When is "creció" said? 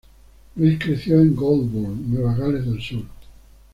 0.79-1.21